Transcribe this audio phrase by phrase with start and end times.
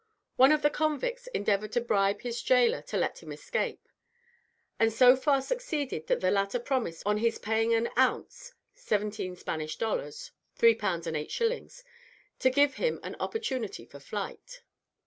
[0.35, 3.87] One of the convicts endeavoured to bribe his gaoler to let him escape,
[4.79, 9.75] and so far succeeded that the latter promised on his paying an ounce (17 Spanish
[9.75, 11.83] dollars 3 pounds 8s.)
[12.39, 14.61] to give him an opportunity for flight.